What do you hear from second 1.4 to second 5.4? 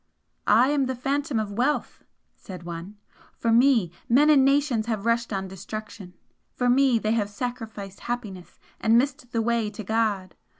Wealth" said one "For me men and nations have rushed